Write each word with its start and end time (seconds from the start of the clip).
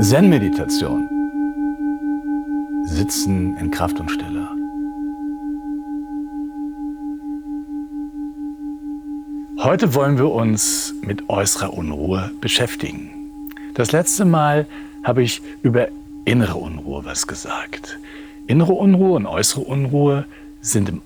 Zen-Meditation. 0.00 1.08
Sitzen 2.84 3.56
in 3.56 3.70
Kraft 3.70 3.98
und 3.98 4.10
Stille. 4.10 4.46
Heute 9.62 9.94
wollen 9.94 10.18
wir 10.18 10.30
uns 10.30 10.94
mit 11.00 11.30
äußerer 11.30 11.72
Unruhe 11.72 12.30
beschäftigen. 12.42 13.08
Das 13.72 13.92
letzte 13.92 14.26
Mal 14.26 14.66
habe 15.02 15.22
ich 15.22 15.40
über 15.62 15.88
innere 16.26 16.56
Unruhe 16.56 17.06
was 17.06 17.26
gesagt. 17.26 17.98
Innere 18.48 18.72
Unruhe 18.72 19.16
und 19.16 19.26
äußere 19.26 19.60
Unruhe 19.60 20.24
sind 20.62 20.88
im 20.88 21.02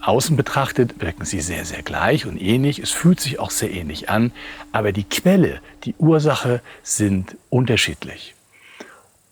Außen 0.00 0.36
betrachtet, 0.36 1.00
wirken 1.00 1.24
sie 1.24 1.40
sehr, 1.40 1.64
sehr 1.64 1.82
gleich 1.82 2.26
und 2.26 2.40
ähnlich. 2.40 2.78
Es 2.78 2.90
fühlt 2.90 3.18
sich 3.20 3.40
auch 3.40 3.50
sehr 3.50 3.72
ähnlich 3.72 4.08
an, 4.08 4.30
aber 4.70 4.92
die 4.92 5.02
Quelle, 5.02 5.60
die 5.82 5.96
Ursache 5.98 6.62
sind 6.84 7.36
unterschiedlich. 7.50 8.34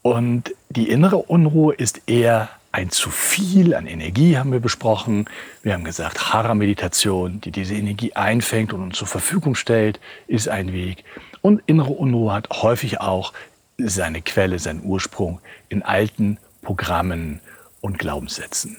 Und 0.02 0.52
die 0.68 0.88
innere 0.88 1.18
Unruhe 1.18 1.74
ist 1.74 2.02
eher 2.08 2.48
ein 2.72 2.90
zu 2.90 3.08
viel 3.10 3.74
an 3.74 3.86
Energie, 3.86 4.36
haben 4.36 4.50
wir 4.50 4.58
besprochen. 4.58 5.26
Wir 5.62 5.74
haben 5.74 5.84
gesagt, 5.84 6.32
Hara-Meditation, 6.32 7.40
die 7.40 7.52
diese 7.52 7.74
Energie 7.74 8.14
einfängt 8.14 8.72
und 8.72 8.82
uns 8.82 8.98
zur 8.98 9.06
Verfügung 9.06 9.54
stellt, 9.54 10.00
ist 10.26 10.48
ein 10.48 10.72
Weg. 10.72 11.04
Und 11.40 11.62
innere 11.66 11.92
Unruhe 11.92 12.32
hat 12.32 12.48
häufig 12.50 13.00
auch 13.00 13.32
seine 13.78 14.22
Quelle, 14.22 14.58
seinen 14.58 14.82
Ursprung 14.82 15.40
in 15.68 15.82
alten 15.82 16.38
Programmen 16.62 17.40
und 17.80 17.98
Glaubenssätzen. 17.98 18.78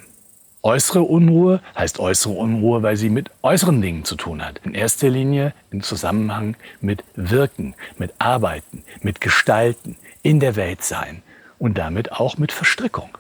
Äußere 0.66 1.02
Unruhe 1.02 1.62
heißt 1.78 2.00
äußere 2.00 2.32
Unruhe, 2.32 2.82
weil 2.84 2.96
sie 2.96 3.10
mit 3.10 3.30
äußeren 3.42 3.82
Dingen 3.82 4.06
zu 4.06 4.16
tun 4.16 4.44
hat. 4.44 4.62
In 4.64 4.74
erster 4.74 5.10
Linie 5.10 5.54
im 5.72 5.84
Zusammenhang 5.84 6.56
mit 6.80 7.04
Wirken, 7.16 7.76
mit 7.98 8.14
Arbeiten, 8.18 8.86
mit 9.02 9.20
Gestalten, 9.20 9.98
in 10.22 10.40
der 10.40 10.56
Welt 10.56 10.82
sein 10.82 11.22
und 11.60 11.78
damit 11.78 12.14
auch 12.14 12.38
mit 12.38 12.54
Verstrickung. 12.54 13.18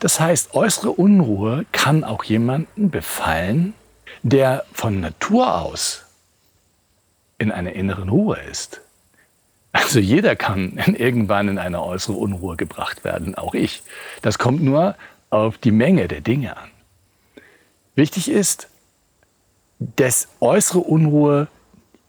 Das 0.00 0.18
heißt, 0.18 0.54
äußere 0.54 0.90
Unruhe 0.90 1.66
kann 1.70 2.02
auch 2.02 2.24
jemanden 2.24 2.90
befallen, 2.90 3.74
der 4.22 4.64
von 4.72 5.00
Natur 5.00 5.60
aus 5.60 6.04
in 7.38 7.52
einer 7.52 7.72
inneren 7.72 8.08
Ruhe 8.08 8.38
ist. 8.50 8.80
Also 9.72 10.00
jeder 10.00 10.36
kann 10.36 10.76
irgendwann 10.98 11.48
in 11.48 11.58
eine 11.58 11.82
äußere 11.82 12.16
Unruhe 12.16 12.56
gebracht 12.56 13.04
werden, 13.04 13.34
auch 13.36 13.54
ich. 13.54 13.82
Das 14.22 14.38
kommt 14.38 14.62
nur 14.62 14.96
auf 15.30 15.58
die 15.58 15.70
Menge 15.70 16.08
der 16.08 16.20
Dinge 16.20 16.56
an. 16.56 16.70
Wichtig 17.94 18.30
ist, 18.30 18.68
dass 19.78 20.28
äußere 20.40 20.80
Unruhe 20.80 21.48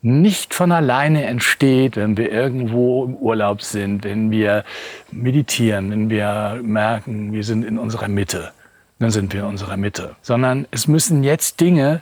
nicht 0.01 0.55
von 0.55 0.71
alleine 0.71 1.25
entsteht, 1.25 1.95
wenn 1.95 2.17
wir 2.17 2.31
irgendwo 2.31 3.05
im 3.05 3.15
Urlaub 3.15 3.61
sind, 3.61 4.03
wenn 4.03 4.31
wir 4.31 4.63
meditieren, 5.11 5.91
wenn 5.91 6.09
wir 6.09 6.59
merken, 6.63 7.31
wir 7.31 7.43
sind 7.43 7.63
in 7.63 7.77
unserer 7.77 8.07
Mitte, 8.07 8.51
dann 8.97 9.11
sind 9.11 9.33
wir 9.33 9.41
in 9.41 9.47
unserer 9.47 9.77
Mitte, 9.77 10.15
sondern 10.23 10.67
es 10.71 10.87
müssen 10.87 11.23
jetzt 11.23 11.59
Dinge 11.59 12.01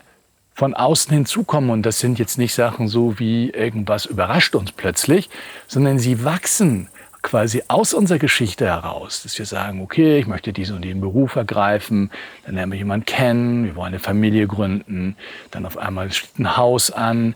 von 0.53 0.73
außen 0.73 1.13
hinzukommen. 1.13 1.69
Und 1.69 1.85
das 1.85 1.99
sind 1.99 2.19
jetzt 2.19 2.37
nicht 2.37 2.53
Sachen 2.53 2.87
so 2.87 3.19
wie 3.19 3.49
irgendwas 3.49 4.05
überrascht 4.05 4.55
uns 4.55 4.71
plötzlich, 4.71 5.29
sondern 5.67 5.99
sie 5.99 6.23
wachsen 6.23 6.89
quasi 7.21 7.63
aus 7.67 7.93
unserer 7.93 8.19
Geschichte 8.19 8.65
heraus, 8.65 9.23
dass 9.23 9.37
wir 9.37 9.45
sagen, 9.45 9.81
okay, 9.81 10.19
ich 10.19 10.27
möchte 10.27 10.53
diesen 10.53 10.77
und 10.77 10.83
den 10.83 11.01
Beruf 11.01 11.35
ergreifen, 11.35 12.11
dann 12.45 12.55
lernen 12.55 12.71
wir 12.71 12.77
jemanden 12.77 13.05
kennen, 13.05 13.65
wir 13.65 13.75
wollen 13.75 13.89
eine 13.89 13.99
Familie 13.99 14.47
gründen, 14.47 15.17
dann 15.51 15.65
auf 15.65 15.77
einmal 15.77 16.11
steht 16.11 16.39
ein 16.39 16.55
Haus 16.55 16.91
an, 16.91 17.35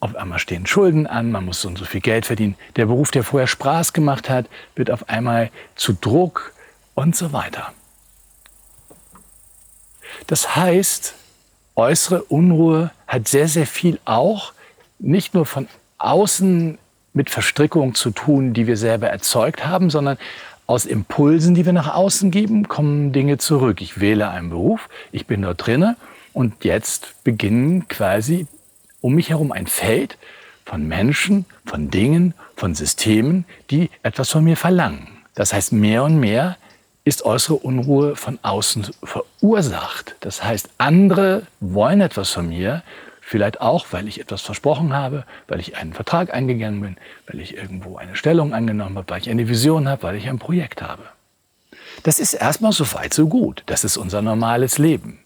auf 0.00 0.16
einmal 0.16 0.38
stehen 0.38 0.66
Schulden 0.66 1.06
an, 1.06 1.30
man 1.30 1.44
muss 1.44 1.60
so 1.60 1.68
und 1.68 1.78
so 1.78 1.84
viel 1.84 2.00
Geld 2.00 2.26
verdienen. 2.26 2.56
Der 2.76 2.86
Beruf, 2.86 3.10
der 3.10 3.22
vorher 3.22 3.46
Spaß 3.46 3.92
gemacht 3.92 4.28
hat, 4.28 4.46
wird 4.74 4.90
auf 4.90 5.08
einmal 5.08 5.50
zu 5.76 5.92
Druck 5.92 6.52
und 6.94 7.14
so 7.14 7.32
weiter. 7.32 7.72
Das 10.26 10.56
heißt, 10.56 11.14
äußere 11.80 12.22
Unruhe 12.24 12.90
hat 13.06 13.26
sehr, 13.26 13.48
sehr 13.48 13.66
viel 13.66 13.98
auch 14.04 14.52
nicht 14.98 15.34
nur 15.34 15.46
von 15.46 15.66
außen 15.98 16.78
mit 17.12 17.30
Verstrickungen 17.30 17.94
zu 17.94 18.10
tun, 18.10 18.52
die 18.52 18.66
wir 18.66 18.76
selber 18.76 19.08
erzeugt 19.08 19.66
haben, 19.66 19.90
sondern 19.90 20.18
aus 20.66 20.84
Impulsen, 20.84 21.54
die 21.54 21.66
wir 21.66 21.72
nach 21.72 21.94
außen 21.94 22.30
geben, 22.30 22.68
kommen 22.68 23.12
Dinge 23.12 23.38
zurück. 23.38 23.80
Ich 23.80 23.98
wähle 23.98 24.28
einen 24.28 24.50
Beruf, 24.50 24.88
ich 25.10 25.26
bin 25.26 25.42
dort 25.42 25.66
drinne 25.66 25.96
und 26.32 26.64
jetzt 26.64 27.24
beginnen 27.24 27.88
quasi 27.88 28.46
um 29.00 29.14
mich 29.14 29.30
herum 29.30 29.50
ein 29.50 29.66
Feld 29.66 30.18
von 30.64 30.86
Menschen, 30.86 31.46
von 31.64 31.90
Dingen, 31.90 32.34
von 32.54 32.74
Systemen, 32.74 33.46
die 33.70 33.90
etwas 34.02 34.28
von 34.30 34.44
mir 34.44 34.56
verlangen. 34.56 35.08
Das 35.34 35.52
heißt, 35.52 35.72
mehr 35.72 36.04
und 36.04 36.20
mehr 36.20 36.56
ist 37.04 37.24
äußere 37.24 37.56
Unruhe 37.56 38.16
von 38.16 38.38
außen 38.42 38.86
verursacht. 39.02 40.16
Das 40.20 40.44
heißt, 40.44 40.68
andere 40.78 41.46
wollen 41.60 42.00
etwas 42.00 42.30
von 42.30 42.48
mir, 42.48 42.82
vielleicht 43.20 43.60
auch, 43.60 43.86
weil 43.90 44.08
ich 44.08 44.20
etwas 44.20 44.42
versprochen 44.42 44.92
habe, 44.92 45.24
weil 45.48 45.60
ich 45.60 45.76
einen 45.76 45.92
Vertrag 45.92 46.34
eingegangen 46.34 46.80
bin, 46.80 46.96
weil 47.26 47.40
ich 47.40 47.56
irgendwo 47.56 47.96
eine 47.96 48.16
Stellung 48.16 48.52
angenommen 48.52 48.98
habe, 48.98 49.08
weil 49.08 49.20
ich 49.20 49.30
eine 49.30 49.48
Vision 49.48 49.88
habe, 49.88 50.02
weil 50.02 50.16
ich 50.16 50.28
ein 50.28 50.38
Projekt 50.38 50.82
habe. 50.82 51.04
Das 52.02 52.18
ist 52.18 52.34
erstmal 52.34 52.72
so 52.72 52.92
weit, 52.94 53.14
so 53.14 53.28
gut. 53.28 53.62
Das 53.66 53.84
ist 53.84 53.96
unser 53.96 54.22
normales 54.22 54.78
Leben. 54.78 55.20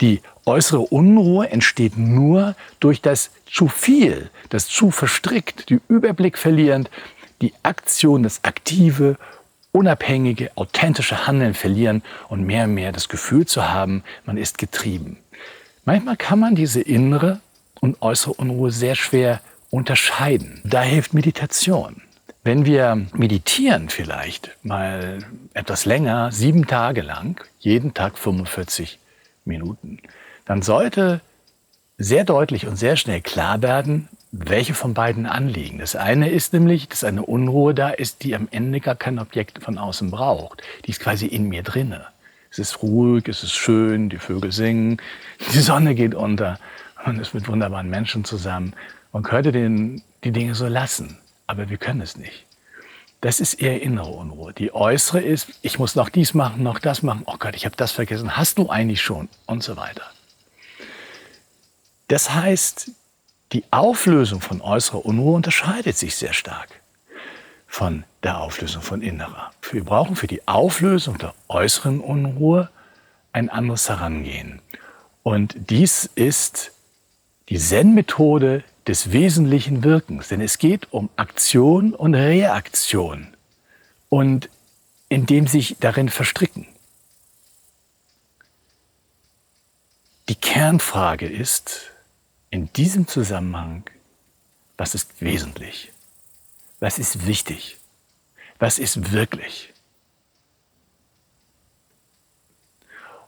Die 0.00 0.20
äußere 0.44 0.80
Unruhe 0.80 1.48
entsteht 1.48 1.96
nur 1.96 2.56
durch 2.80 3.00
das 3.00 3.30
zu 3.50 3.68
viel, 3.68 4.30
das 4.48 4.66
zu 4.66 4.90
verstrickt, 4.90 5.70
die 5.70 5.80
Überblick 5.88 6.36
verlierend, 6.36 6.90
die 7.40 7.54
Aktion, 7.62 8.22
das 8.22 8.42
aktive 8.42 9.16
unabhängige, 9.74 10.52
authentische 10.54 11.26
Handeln 11.26 11.52
verlieren 11.52 12.02
und 12.28 12.44
mehr 12.44 12.64
und 12.64 12.74
mehr 12.74 12.92
das 12.92 13.08
Gefühl 13.08 13.44
zu 13.44 13.68
haben, 13.68 14.04
man 14.24 14.36
ist 14.36 14.56
getrieben. 14.56 15.18
Manchmal 15.84 16.16
kann 16.16 16.38
man 16.38 16.54
diese 16.54 16.80
innere 16.80 17.40
und 17.80 18.00
äußere 18.00 18.34
Unruhe 18.34 18.70
sehr 18.70 18.94
schwer 18.94 19.40
unterscheiden. 19.70 20.60
Da 20.64 20.80
hilft 20.80 21.12
Meditation. 21.12 22.02
Wenn 22.44 22.64
wir 22.64 23.06
meditieren 23.14 23.88
vielleicht 23.88 24.50
mal 24.62 25.18
etwas 25.54 25.86
länger, 25.86 26.30
sieben 26.30 26.66
Tage 26.66 27.02
lang, 27.02 27.44
jeden 27.58 27.94
Tag 27.94 28.16
45 28.16 29.00
Minuten, 29.44 29.98
dann 30.44 30.62
sollte 30.62 31.20
sehr 31.98 32.24
deutlich 32.24 32.66
und 32.66 32.76
sehr 32.76 32.96
schnell 32.96 33.22
klar 33.22 33.60
werden, 33.62 34.08
welche 34.36 34.74
von 34.74 34.94
beiden 34.94 35.26
anliegen. 35.26 35.78
Das 35.78 35.94
eine 35.94 36.28
ist 36.28 36.52
nämlich, 36.52 36.88
dass 36.88 37.04
eine 37.04 37.22
Unruhe 37.22 37.72
da 37.72 37.90
ist, 37.90 38.24
die 38.24 38.34
am 38.34 38.48
Ende 38.50 38.80
gar 38.80 38.96
kein 38.96 39.20
Objekt 39.20 39.62
von 39.62 39.78
außen 39.78 40.10
braucht. 40.10 40.62
Die 40.84 40.90
ist 40.90 41.00
quasi 41.00 41.26
in 41.26 41.48
mir 41.48 41.62
drinne. 41.62 42.06
Es 42.50 42.58
ist 42.58 42.82
ruhig, 42.82 43.28
es 43.28 43.44
ist 43.44 43.52
schön, 43.52 44.08
die 44.08 44.18
Vögel 44.18 44.50
singen, 44.50 45.00
die 45.52 45.60
Sonne 45.60 45.94
geht 45.94 46.14
unter, 46.14 46.58
man 47.04 47.18
ist 47.20 47.34
mit 47.34 47.48
wunderbaren 47.48 47.90
Menschen 47.90 48.24
zusammen. 48.24 48.74
Man 49.12 49.22
könnte 49.22 49.52
den, 49.52 50.02
die 50.24 50.32
Dinge 50.32 50.54
so 50.54 50.66
lassen, 50.66 51.18
aber 51.46 51.68
wir 51.68 51.76
können 51.76 52.00
es 52.00 52.16
nicht. 52.16 52.46
Das 53.20 53.40
ist 53.40 53.54
eher 53.54 53.82
innere 53.82 54.10
Unruhe. 54.10 54.52
Die 54.52 54.74
äußere 54.74 55.20
ist, 55.20 55.48
ich 55.62 55.78
muss 55.78 55.94
noch 55.94 56.08
dies 56.08 56.34
machen, 56.34 56.62
noch 56.62 56.78
das 56.78 57.02
machen. 57.02 57.22
Oh 57.26 57.36
Gott, 57.38 57.54
ich 57.54 57.66
habe 57.66 57.76
das 57.76 57.92
vergessen. 57.92 58.36
Hast 58.36 58.58
du 58.58 58.68
eigentlich 58.68 59.00
schon? 59.00 59.28
Und 59.46 59.62
so 59.62 59.76
weiter. 59.76 60.04
Das 62.08 62.34
heißt, 62.34 62.90
die 63.52 63.64
Auflösung 63.70 64.40
von 64.40 64.60
äußerer 64.60 65.04
Unruhe 65.04 65.34
unterscheidet 65.36 65.96
sich 65.96 66.16
sehr 66.16 66.32
stark 66.32 66.68
von 67.66 68.04
der 68.22 68.40
Auflösung 68.40 68.82
von 68.82 69.02
innerer. 69.02 69.52
Wir 69.70 69.84
brauchen 69.84 70.16
für 70.16 70.26
die 70.26 70.46
Auflösung 70.46 71.18
der 71.18 71.34
äußeren 71.48 72.00
Unruhe 72.00 72.70
ein 73.32 73.50
anderes 73.50 73.88
Herangehen. 73.88 74.62
Und 75.22 75.54
dies 75.70 76.08
ist 76.14 76.72
die 77.48 77.58
Zen-Methode 77.58 78.62
des 78.86 79.12
wesentlichen 79.12 79.82
Wirkens, 79.82 80.28
denn 80.28 80.40
es 80.40 80.58
geht 80.58 80.92
um 80.92 81.10
Aktion 81.16 81.94
und 81.94 82.14
Reaktion 82.14 83.34
und 84.08 84.48
indem 85.08 85.46
sich 85.46 85.76
darin 85.80 86.08
verstricken. 86.08 86.66
Die 90.28 90.36
Kernfrage 90.36 91.26
ist, 91.26 91.90
in 92.54 92.72
diesem 92.72 93.08
Zusammenhang, 93.08 93.82
was 94.76 94.94
ist 94.94 95.20
wesentlich? 95.20 95.90
Was 96.78 97.00
ist 97.00 97.26
wichtig? 97.26 97.78
Was 98.60 98.78
ist 98.78 99.10
wirklich? 99.10 99.72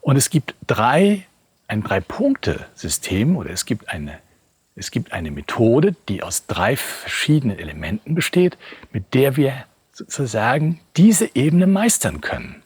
Und 0.00 0.14
es 0.14 0.31
gibt 0.31 0.55
drei, 0.69 1.26
ein 1.67 1.82
Drei-Punkte-System 1.82 3.37
oder 3.37 3.50
es 3.50 3.67
gibt, 3.67 3.88
eine, 3.88 4.20
es 4.76 4.93
gibt 4.93 5.12
eine 5.12 5.32
Methode, 5.32 5.96
die 6.08 6.23
aus 6.23 6.46
drei 6.46 6.76
verschiedenen 6.76 7.58
Elementen 7.58 8.14
besteht, 8.14 8.56
mit 8.93 9.12
der 9.12 9.34
wir 9.34 9.64
sozusagen 9.90 10.78
diese 10.96 11.34
Ebene 11.34 11.67
meistern 11.67 12.20
können. 12.20 12.62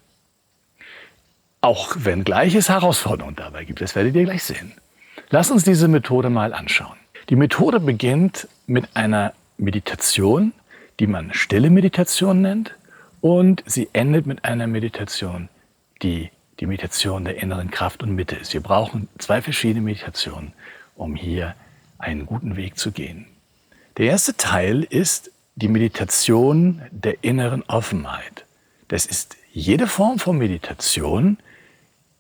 Auch 1.62 1.96
wenn 2.00 2.22
gleich 2.22 2.54
es 2.54 2.68
Herausforderungen 2.68 3.36
dabei 3.36 3.64
gibt, 3.64 3.80
das 3.80 3.94
werdet 3.94 4.14
ihr 4.14 4.24
gleich 4.24 4.44
sehen. 4.44 4.74
Lass 5.30 5.50
uns 5.50 5.64
diese 5.64 5.88
Methode 5.88 6.30
mal 6.30 6.52
anschauen. 6.52 6.96
Die 7.28 7.36
Methode 7.36 7.80
beginnt 7.80 8.48
mit 8.66 8.88
einer 8.94 9.32
Meditation, 9.58 10.52
die 10.98 11.06
man 11.06 11.32
stille 11.34 11.70
Meditation 11.70 12.42
nennt, 12.42 12.74
und 13.20 13.62
sie 13.66 13.88
endet 13.92 14.26
mit 14.26 14.44
einer 14.44 14.66
Meditation, 14.66 15.48
die 16.02 16.30
die 16.58 16.66
Meditation 16.66 17.24
der 17.24 17.42
inneren 17.42 17.70
Kraft 17.70 18.02
und 18.02 18.14
Mitte 18.14 18.36
ist. 18.36 18.52
Wir 18.52 18.62
brauchen 18.62 19.08
zwei 19.18 19.42
verschiedene 19.42 19.82
Meditationen, 19.82 20.52
um 20.94 21.14
hier 21.14 21.54
einen 21.98 22.26
guten 22.26 22.56
Weg 22.56 22.78
zu 22.78 22.92
gehen. 22.92 23.26
Der 23.96 24.06
erste 24.06 24.36
Teil 24.36 24.82
ist 24.82 25.30
die 25.56 25.68
Meditation 25.68 26.82
der 26.90 27.22
inneren 27.22 27.62
Offenheit. 27.64 28.44
Das 28.88 29.06
ist 29.06 29.36
jede 29.52 29.86
Form 29.86 30.18
von 30.18 30.38
Meditation, 30.38 31.38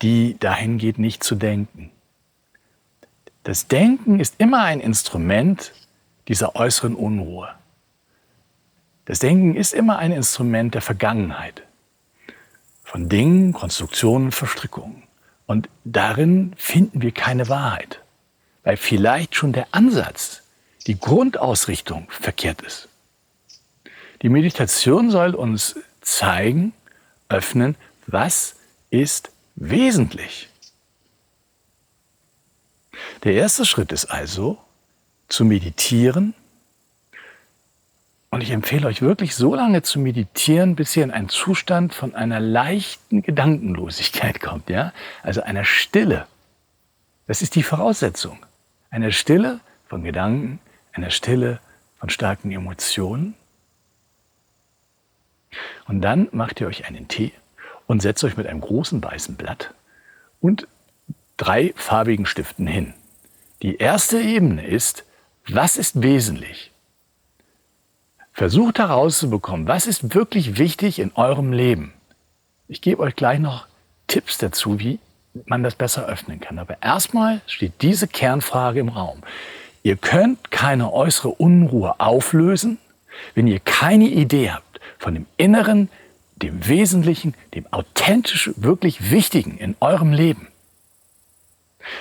die 0.02 0.36
dahin 0.38 0.78
geht, 0.78 0.98
nicht 0.98 1.22
zu 1.22 1.34
denken. 1.34 1.90
Das 3.44 3.68
Denken 3.68 4.20
ist 4.20 4.34
immer 4.38 4.62
ein 4.64 4.80
Instrument 4.80 5.72
dieser 6.28 6.56
äußeren 6.56 6.94
Unruhe. 6.94 7.48
Das 9.06 9.18
Denken 9.18 9.56
ist 9.56 9.72
immer 9.72 9.98
ein 9.98 10.12
Instrument 10.12 10.74
der 10.74 10.82
Vergangenheit, 10.82 11.62
von 12.84 13.08
Dingen, 13.08 13.52
Konstruktionen, 13.52 14.30
Verstrickungen. 14.30 15.02
Und 15.46 15.68
darin 15.84 16.52
finden 16.56 17.02
wir 17.02 17.12
keine 17.12 17.48
Wahrheit, 17.48 18.00
weil 18.62 18.76
vielleicht 18.76 19.34
schon 19.34 19.52
der 19.52 19.66
Ansatz, 19.72 20.42
die 20.86 20.98
Grundausrichtung 20.98 22.08
verkehrt 22.10 22.62
ist. 22.62 22.88
Die 24.22 24.28
Meditation 24.28 25.10
soll 25.10 25.34
uns 25.34 25.76
zeigen, 26.02 26.72
öffnen, 27.28 27.76
was 28.06 28.56
ist 28.90 29.30
wesentlich. 29.56 30.49
Der 33.24 33.34
erste 33.34 33.64
Schritt 33.64 33.92
ist 33.92 34.06
also, 34.06 34.58
zu 35.28 35.44
meditieren. 35.44 36.34
Und 38.30 38.42
ich 38.42 38.50
empfehle 38.50 38.86
euch 38.86 39.02
wirklich 39.02 39.34
so 39.34 39.54
lange 39.54 39.82
zu 39.82 39.98
meditieren, 39.98 40.76
bis 40.76 40.96
ihr 40.96 41.02
in 41.02 41.10
einen 41.10 41.28
Zustand 41.28 41.94
von 41.94 42.14
einer 42.14 42.38
leichten 42.38 43.22
Gedankenlosigkeit 43.22 44.40
kommt, 44.40 44.70
ja? 44.70 44.92
Also 45.22 45.42
einer 45.42 45.64
Stille. 45.64 46.26
Das 47.26 47.42
ist 47.42 47.56
die 47.56 47.62
Voraussetzung. 47.62 48.38
Eine 48.90 49.12
Stille 49.12 49.60
von 49.88 50.04
Gedanken, 50.04 50.60
einer 50.92 51.10
Stille 51.10 51.60
von 51.98 52.08
starken 52.08 52.52
Emotionen. 52.52 53.34
Und 55.86 56.00
dann 56.00 56.28
macht 56.30 56.60
ihr 56.60 56.68
euch 56.68 56.86
einen 56.86 57.08
Tee 57.08 57.32
und 57.86 58.00
setzt 58.00 58.22
euch 58.22 58.36
mit 58.36 58.46
einem 58.46 58.60
großen 58.60 59.02
weißen 59.02 59.34
Blatt 59.34 59.74
und 60.40 60.68
drei 61.40 61.72
farbigen 61.74 62.26
Stiften 62.26 62.66
hin. 62.66 62.92
Die 63.62 63.76
erste 63.76 64.20
Ebene 64.20 64.66
ist, 64.66 65.04
was 65.48 65.78
ist 65.78 66.02
wesentlich? 66.02 66.70
Versucht 68.32 68.78
herauszubekommen, 68.78 69.66
was 69.66 69.86
ist 69.86 70.14
wirklich 70.14 70.58
wichtig 70.58 70.98
in 70.98 71.12
eurem 71.14 71.52
Leben. 71.52 71.92
Ich 72.68 72.82
gebe 72.82 73.02
euch 73.02 73.16
gleich 73.16 73.38
noch 73.38 73.66
Tipps 74.06 74.38
dazu, 74.38 74.78
wie 74.78 74.98
man 75.46 75.62
das 75.62 75.74
besser 75.74 76.06
öffnen 76.06 76.40
kann. 76.40 76.58
Aber 76.58 76.76
erstmal 76.82 77.40
steht 77.46 77.80
diese 77.80 78.06
Kernfrage 78.06 78.80
im 78.80 78.88
Raum. 78.88 79.22
Ihr 79.82 79.96
könnt 79.96 80.50
keine 80.50 80.92
äußere 80.92 81.30
Unruhe 81.30 81.98
auflösen, 82.00 82.78
wenn 83.34 83.46
ihr 83.46 83.60
keine 83.60 84.08
Idee 84.08 84.50
habt 84.50 84.80
von 84.98 85.14
dem 85.14 85.26
Inneren, 85.38 85.88
dem 86.36 86.68
Wesentlichen, 86.68 87.34
dem 87.54 87.66
authentisch 87.72 88.50
wirklich 88.56 89.10
Wichtigen 89.10 89.56
in 89.56 89.74
eurem 89.80 90.12
Leben. 90.12 90.49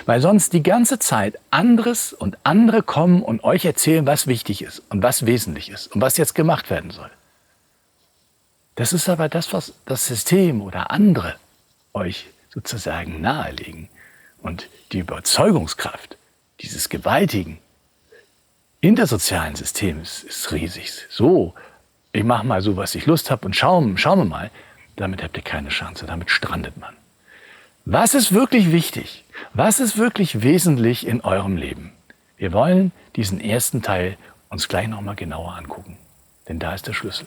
Weil 0.06 0.20
sonst 0.20 0.52
die 0.52 0.62
ganze 0.62 0.98
Zeit 0.98 1.38
anderes 1.50 2.12
und 2.12 2.38
andere 2.44 2.82
kommen 2.82 3.22
und 3.22 3.44
euch 3.44 3.64
erzählen, 3.64 4.06
was 4.06 4.26
wichtig 4.26 4.62
ist 4.62 4.82
und 4.90 5.02
was 5.02 5.26
wesentlich 5.26 5.70
ist 5.70 5.88
und 5.88 6.00
was 6.00 6.16
jetzt 6.16 6.34
gemacht 6.34 6.70
werden 6.70 6.90
soll. 6.90 7.10
Das 8.74 8.92
ist 8.92 9.08
aber 9.08 9.28
das, 9.28 9.52
was 9.52 9.74
das 9.86 10.06
System 10.06 10.62
oder 10.62 10.90
andere 10.90 11.36
euch 11.92 12.28
sozusagen 12.52 13.20
nahelegen. 13.20 13.88
Und 14.42 14.68
die 14.92 15.00
Überzeugungskraft 15.00 16.16
dieses 16.60 16.88
gewaltigen 16.88 17.58
intersozialen 18.80 19.54
Systems 19.54 20.22
ist 20.22 20.52
riesig. 20.52 21.06
So, 21.10 21.54
ich 22.12 22.24
mache 22.24 22.46
mal 22.46 22.62
so, 22.62 22.76
was 22.76 22.94
ich 22.94 23.06
Lust 23.06 23.30
habe 23.30 23.46
und 23.46 23.54
schauen 23.54 23.96
wir 23.98 24.24
mal, 24.24 24.50
damit 24.96 25.22
habt 25.22 25.36
ihr 25.36 25.42
keine 25.42 25.68
Chance, 25.68 26.06
damit 26.06 26.30
strandet 26.30 26.76
man. 26.78 26.96
Was 27.92 28.14
ist 28.14 28.32
wirklich 28.32 28.70
wichtig? 28.70 29.24
Was 29.52 29.80
ist 29.80 29.98
wirklich 29.98 30.44
wesentlich 30.44 31.04
in 31.04 31.22
eurem 31.22 31.56
Leben? 31.56 31.90
Wir 32.36 32.52
wollen 32.52 32.92
diesen 33.16 33.40
ersten 33.40 33.82
Teil 33.82 34.16
uns 34.48 34.68
gleich 34.68 34.86
nochmal 34.86 35.16
genauer 35.16 35.56
angucken, 35.56 35.98
denn 36.46 36.60
da 36.60 36.72
ist 36.72 36.86
der 36.86 36.92
Schlüssel. 36.92 37.26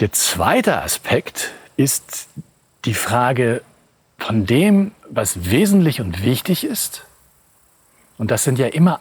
Der 0.00 0.10
zweite 0.10 0.82
Aspekt 0.82 1.52
ist 1.76 2.26
die 2.84 2.94
Frage 2.94 3.62
von 4.18 4.44
dem, 4.44 4.90
was 5.08 5.52
wesentlich 5.52 6.00
und 6.00 6.24
wichtig 6.24 6.64
ist. 6.64 7.04
Und 8.18 8.32
das 8.32 8.42
sind 8.42 8.58
ja 8.58 8.66
immer 8.66 8.98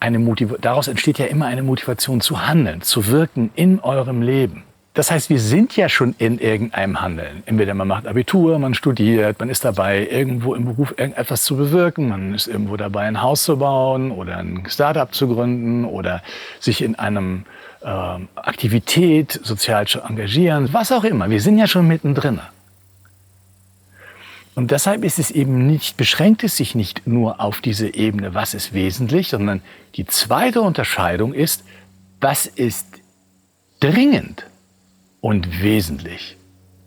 eine 0.00 0.18
Motiv 0.18 0.54
daraus 0.60 0.88
entsteht 0.88 1.18
ja 1.18 1.26
immer 1.26 1.46
eine 1.46 1.62
Motivation 1.62 2.20
zu 2.20 2.46
handeln, 2.46 2.82
zu 2.82 3.06
wirken 3.06 3.52
in 3.54 3.80
eurem 3.80 4.20
Leben. 4.20 4.64
Das 5.00 5.10
heißt, 5.10 5.30
wir 5.30 5.40
sind 5.40 5.78
ja 5.78 5.88
schon 5.88 6.14
in 6.18 6.38
irgendeinem 6.38 7.00
Handeln. 7.00 7.42
Entweder 7.46 7.72
man 7.72 7.88
macht 7.88 8.06
Abitur, 8.06 8.58
man 8.58 8.74
studiert, 8.74 9.40
man 9.40 9.48
ist 9.48 9.64
dabei, 9.64 10.06
irgendwo 10.06 10.54
im 10.54 10.66
Beruf 10.66 10.92
irgendetwas 10.94 11.42
zu 11.44 11.56
bewirken, 11.56 12.10
man 12.10 12.34
ist 12.34 12.48
irgendwo 12.48 12.76
dabei, 12.76 13.04
ein 13.04 13.22
Haus 13.22 13.44
zu 13.44 13.56
bauen 13.56 14.10
oder 14.10 14.36
ein 14.36 14.64
Startup 14.68 15.10
zu 15.14 15.28
gründen 15.28 15.86
oder 15.86 16.22
sich 16.58 16.82
in 16.82 16.96
einem 16.96 17.46
äh, 17.80 17.86
Aktivität 17.86 19.40
sozial 19.42 19.86
zu 19.86 20.02
engagieren, 20.02 20.70
was 20.70 20.92
auch 20.92 21.04
immer. 21.04 21.30
Wir 21.30 21.40
sind 21.40 21.56
ja 21.56 21.66
schon 21.66 21.88
mittendrin. 21.88 22.38
Und 24.54 24.70
deshalb 24.70 25.02
ist 25.02 25.18
es 25.18 25.30
eben 25.30 25.66
nicht, 25.66 25.96
beschränkt 25.96 26.44
es 26.44 26.58
sich 26.58 26.74
nicht 26.74 27.06
nur 27.06 27.40
auf 27.40 27.62
diese 27.62 27.94
Ebene, 27.94 28.34
was 28.34 28.52
ist 28.52 28.74
wesentlich, 28.74 29.28
sondern 29.28 29.62
die 29.94 30.04
zweite 30.04 30.60
Unterscheidung 30.60 31.32
ist, 31.32 31.64
was 32.20 32.44
ist 32.44 32.86
dringend 33.80 34.44
und 35.20 35.62
wesentlich. 35.62 36.36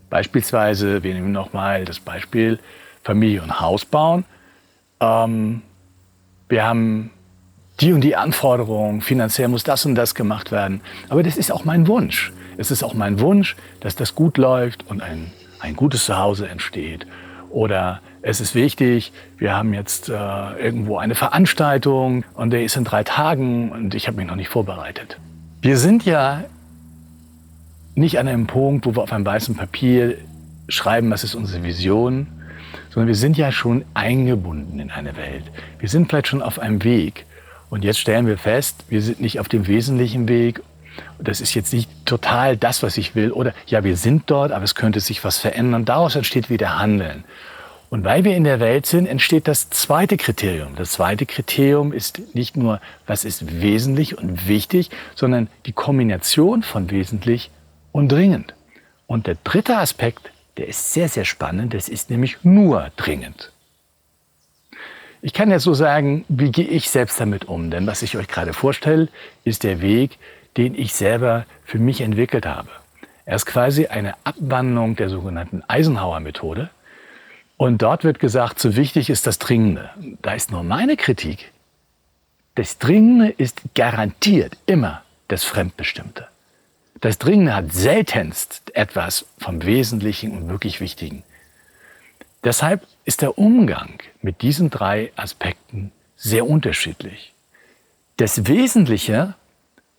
Beispielsweise, 0.09 1.03
wir 1.03 1.13
nehmen 1.13 1.31
nochmal 1.31 1.85
das 1.85 1.99
Beispiel 1.99 2.59
Familie 3.03 3.41
und 3.41 3.59
Haus 3.59 3.85
bauen. 3.85 4.25
Ähm, 4.99 5.61
wir 6.49 6.63
haben 6.63 7.11
die 7.79 7.93
und 7.93 8.01
die 8.01 8.15
Anforderungen, 8.15 9.01
finanziell 9.01 9.47
muss 9.47 9.63
das 9.63 9.85
und 9.85 9.95
das 9.95 10.15
gemacht 10.15 10.51
werden. 10.51 10.81
Aber 11.09 11.23
das 11.23 11.37
ist 11.37 11.51
auch 11.51 11.65
mein 11.65 11.87
Wunsch. 11.87 12.31
Es 12.57 12.69
ist 12.69 12.83
auch 12.83 12.93
mein 12.93 13.19
Wunsch, 13.19 13.55
dass 13.79 13.95
das 13.95 14.13
gut 14.13 14.37
läuft 14.37 14.87
und 14.89 15.01
ein, 15.01 15.31
ein 15.59 15.75
gutes 15.75 16.05
Zuhause 16.05 16.47
entsteht. 16.47 17.07
Oder 17.49 18.01
es 18.21 18.41
ist 18.41 18.55
wichtig, 18.55 19.11
wir 19.37 19.55
haben 19.55 19.73
jetzt 19.73 20.09
äh, 20.09 20.13
irgendwo 20.13 20.97
eine 20.97 21.15
Veranstaltung 21.15 22.23
und 22.35 22.51
der 22.51 22.63
ist 22.63 22.75
in 22.77 22.83
drei 22.83 23.03
Tagen 23.03 23.71
und 23.71 23.95
ich 23.95 24.07
habe 24.07 24.17
mich 24.17 24.27
noch 24.27 24.35
nicht 24.35 24.49
vorbereitet. 24.49 25.17
Wir 25.61 25.77
sind 25.77 26.05
ja 26.05 26.43
nicht 27.95 28.19
an 28.19 28.27
einem 28.27 28.47
Punkt, 28.47 28.85
wo 28.85 28.95
wir 28.95 29.03
auf 29.03 29.13
einem 29.13 29.25
weißen 29.25 29.55
Papier 29.55 30.17
schreiben, 30.67 31.11
was 31.11 31.23
ist 31.23 31.35
unsere 31.35 31.63
Vision, 31.63 32.27
sondern 32.89 33.07
wir 33.07 33.15
sind 33.15 33.37
ja 33.37 33.51
schon 33.51 33.85
eingebunden 33.93 34.79
in 34.79 34.91
eine 34.91 35.15
Welt. 35.17 35.43
Wir 35.79 35.89
sind 35.89 36.09
vielleicht 36.09 36.27
schon 36.27 36.41
auf 36.41 36.59
einem 36.59 36.83
Weg. 36.83 37.25
Und 37.69 37.83
jetzt 37.83 37.99
stellen 37.99 38.27
wir 38.27 38.37
fest, 38.37 38.85
wir 38.89 39.01
sind 39.01 39.19
nicht 39.19 39.39
auf 39.39 39.49
dem 39.49 39.67
wesentlichen 39.67 40.27
Weg. 40.27 40.61
Das 41.19 41.41
ist 41.41 41.55
jetzt 41.55 41.73
nicht 41.73 41.89
total 42.05 42.55
das, 42.55 42.83
was 42.83 42.97
ich 42.97 43.15
will. 43.15 43.31
Oder 43.31 43.53
ja, 43.65 43.83
wir 43.83 43.97
sind 43.97 44.23
dort, 44.27 44.51
aber 44.51 44.63
es 44.63 44.75
könnte 44.75 44.99
sich 44.99 45.23
was 45.23 45.39
verändern. 45.39 45.85
Daraus 45.85 46.15
entsteht 46.15 46.49
wieder 46.49 46.77
Handeln. 46.77 47.23
Und 47.89 48.03
weil 48.03 48.23
wir 48.23 48.35
in 48.35 48.43
der 48.43 48.59
Welt 48.59 48.85
sind, 48.85 49.05
entsteht 49.05 49.47
das 49.47 49.69
zweite 49.69 50.17
Kriterium. 50.17 50.75
Das 50.75 50.91
zweite 50.91 51.27
Kriterium 51.27 51.93
ist 51.93 52.35
nicht 52.35 52.57
nur, 52.57 52.79
was 53.05 53.23
ist 53.23 53.61
wesentlich 53.61 54.17
und 54.17 54.47
wichtig, 54.47 54.89
sondern 55.13 55.47
die 55.67 55.73
Kombination 55.73 56.63
von 56.63 56.89
wesentlich 56.89 57.51
und 57.93 58.11
dringend. 58.11 58.53
Und 59.07 59.27
der 59.27 59.37
dritte 59.45 59.77
Aspekt, 59.77 60.31
der 60.57 60.67
ist 60.67 60.91
sehr, 60.91 61.07
sehr 61.07 61.23
spannend, 61.23 61.73
das 61.73 61.87
ist 61.87 62.09
nämlich 62.09 62.43
nur 62.43 62.91
dringend. 62.97 63.53
Ich 65.21 65.33
kann 65.33 65.51
jetzt 65.51 65.63
so 65.63 65.73
sagen, 65.73 66.25
wie 66.27 66.51
gehe 66.51 66.67
ich 66.67 66.89
selbst 66.89 67.17
damit 67.21 67.45
um? 67.45 67.71
Denn 67.71 67.87
was 67.87 68.01
ich 68.01 68.17
euch 68.17 68.27
gerade 68.27 68.51
vorstelle, 68.51 69.07
ist 69.45 69.63
der 69.63 69.79
Weg, 69.79 70.17
den 70.57 70.75
ich 70.75 70.93
selber 70.93 71.45
für 71.63 71.79
mich 71.79 72.01
entwickelt 72.01 72.45
habe. 72.45 72.67
Er 73.25 73.37
ist 73.37 73.45
quasi 73.45 73.87
eine 73.87 74.15
Abwandlung 74.25 74.97
der 74.97 75.09
sogenannten 75.09 75.63
Eisenhower-Methode. 75.65 76.69
Und 77.55 77.81
dort 77.81 78.03
wird 78.03 78.19
gesagt, 78.19 78.59
so 78.59 78.75
wichtig 78.75 79.09
ist 79.09 79.25
das 79.25 79.39
Dringende. 79.39 79.89
Da 80.21 80.33
ist 80.33 80.51
nur 80.51 80.63
meine 80.63 80.97
Kritik. 80.97 81.51
Das 82.55 82.77
Dringende 82.77 83.29
ist 83.29 83.61
garantiert 83.75 84.57
immer 84.65 85.03
das 85.29 85.45
Fremdbestimmte. 85.45 86.27
Das 87.03 87.17
Dringende 87.17 87.53
hat 87.53 87.73
seltenst 87.73 88.73
etwas 88.77 89.25
vom 89.37 89.65
Wesentlichen 89.65 90.31
und 90.31 90.47
wirklich 90.47 90.79
Wichtigen. 90.79 91.23
Deshalb 92.45 92.87
ist 93.03 93.21
der 93.21 93.37
Umgang 93.37 93.99
mit 94.21 94.41
diesen 94.41 94.69
drei 94.69 95.11
Aspekten 95.17 95.91
sehr 96.15 96.47
unterschiedlich. 96.47 97.33
Das 98.15 98.47
Wesentliche, 98.47 99.33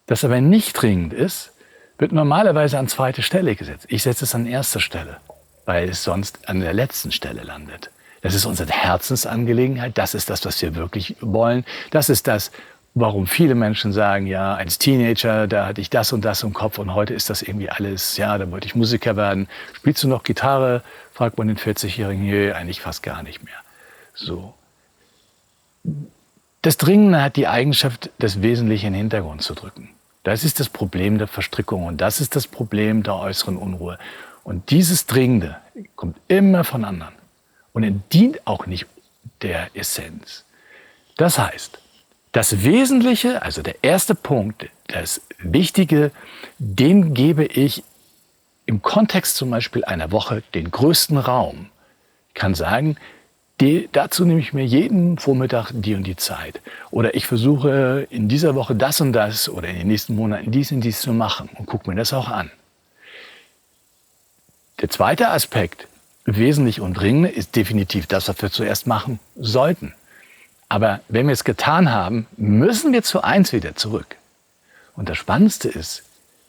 das 0.07 0.25
aber 0.25 0.41
nicht 0.41 0.73
dringend 0.81 1.13
ist, 1.13 1.53
wird 1.99 2.13
normalerweise 2.13 2.79
an 2.79 2.89
zweite 2.89 3.21
Stelle 3.21 3.55
gesetzt. 3.55 3.85
Ich 3.91 4.03
setze 4.03 4.25
es 4.25 4.35
an 4.35 4.47
erste 4.47 4.81
Stelle, 4.81 5.19
weil 5.67 5.91
es 5.91 6.05
sonst 6.05 6.49
an 6.49 6.61
der 6.61 6.73
letzten 6.73 7.13
Stelle 7.13 7.43
landet. 7.43 7.91
Das 8.23 8.35
ist 8.35 8.47
unsere 8.47 8.73
Herzensangelegenheit. 8.73 9.99
Das 9.99 10.15
ist 10.15 10.31
das, 10.31 10.43
was 10.47 10.63
wir 10.63 10.75
wirklich 10.75 11.17
wollen. 11.21 11.67
Das 11.91 12.09
ist 12.09 12.27
das, 12.27 12.51
warum 12.95 13.27
viele 13.27 13.57
Menschen 13.57 13.93
sagen, 13.93 14.27
ja, 14.27 14.55
als 14.55 14.79
Teenager, 14.79 15.49
da 15.49 15.67
hatte 15.67 15.81
ich 15.81 15.91
das 15.91 16.13
und 16.13 16.25
das 16.25 16.43
im 16.45 16.53
Kopf 16.53 16.79
und 16.79 16.95
heute 16.95 17.13
ist 17.13 17.29
das 17.29 17.43
irgendwie 17.43 17.69
alles, 17.69 18.17
ja, 18.17 18.39
da 18.39 18.51
wollte 18.51 18.67
ich 18.67 18.77
Musiker 18.77 19.17
werden. 19.17 19.49
Spielst 19.73 20.03
du 20.05 20.09
noch 20.09 20.23
Gitarre? 20.23 20.83
Fragt 21.13 21.37
man 21.37 21.49
den 21.49 21.57
40-Jährigen, 21.57 22.25
nee, 22.25 22.53
eigentlich 22.53 22.81
fast 22.81 23.03
gar 23.03 23.23
nicht 23.23 23.43
mehr. 23.45 23.55
So. 24.15 24.55
Das 26.63 26.77
Dringende 26.77 27.21
hat 27.21 27.37
die 27.37 27.49
Eigenschaft, 27.49 28.11
das 28.19 28.43
Wesentliche 28.43 28.87
in 28.87 28.93
den 28.93 29.01
Hintergrund 29.01 29.43
zu 29.43 29.55
drücken. 29.55 29.91
Das 30.23 30.45
ist 30.45 30.61
das 30.61 30.69
Problem 30.69 31.19
der 31.19 31.27
Verstrickung 31.27 31.85
und 31.85 32.01
das 32.01 32.21
ist 32.21 32.37
das 32.37 32.47
Problem 32.47 33.03
der 33.03 33.17
äußeren 33.17 33.57
Unruhe. 33.57 33.99
Und 34.45 34.71
dieses 34.71 35.07
Dringende 35.07 35.57
kommt 35.97 36.17
immer 36.29 36.65
von 36.65 36.85
anderen 36.85 37.13
und 37.73 38.03
dient 38.13 38.47
auch 38.47 38.67
nicht 38.67 38.87
der 39.43 39.69
Essenz. 39.75 40.45
Das 41.17 41.39
heißt, 41.39 41.79
das 42.35 42.65
Wesentliche, 42.65 43.43
also 43.43 43.63
der 43.63 43.77
erste 43.83 44.17
Punkt, 44.17 44.67
das 44.89 45.23
Wichtige, 45.39 46.11
dem 46.59 47.15
gebe 47.15 47.45
ich 47.45 47.85
im 48.67 48.83
Kontext 48.83 49.37
zum 49.37 49.51
Beispiel 49.51 49.85
einer 49.85 50.11
Woche 50.11 50.43
den 50.53 50.73
größten 50.73 51.17
Raum. 51.17 51.71
Ich 52.29 52.35
kann 52.35 52.57
sagen, 52.57 52.97
die, 53.61 53.89
dazu 53.93 54.25
nehme 54.25 54.41
ich 54.41 54.53
mir 54.53 54.65
jeden 54.65 55.17
Vormittag 55.17 55.71
die 55.73 55.95
und 55.95 56.09
die 56.09 56.17
Zeit. 56.17 56.61
Oder 56.91 57.15
ich 57.15 57.29
versuche 57.29 58.09
in 58.11 58.29
dieser 58.29 58.57
Woche 58.57 58.75
das 58.75 59.01
und 59.01 59.13
das 59.13 59.49
oder 59.49 59.69
in 59.69 59.77
den 59.77 59.87
nächsten 59.87 60.17
Monaten 60.17 60.51
dies 60.51 60.73
und 60.73 60.81
dies 60.81 61.03
zu 61.03 61.13
machen 61.13 61.49
und 61.55 61.67
gucke 61.67 61.89
mir 61.89 61.95
das 61.95 62.13
auch 62.13 62.29
an. 62.29 62.51
Der 64.81 64.91
zweite 64.91 65.29
Aspekt, 65.29 65.87
wesentlich 66.25 66.81
und 66.81 66.95
dringend, 66.95 67.31
ist 67.31 67.55
definitiv 67.55 68.09
das, 68.09 68.27
was 68.27 68.43
wir 68.43 68.51
zuerst 68.51 68.89
machen 68.89 69.21
sollten. 69.37 69.95
Aber 70.75 71.03
wenn 71.07 71.29
wir 71.29 71.33
es 71.35 71.45
getan 71.45 71.93
haben, 71.93 72.27
müssen 72.37 72.93
wir 72.93 73.05
zu 73.05 73.23
eins 73.23 73.53
wieder 73.53 73.77
zurück. 73.77 74.17
Und 74.97 75.09
das 75.09 75.17
Spannendste 75.19 75.69
ist, 75.69 76.03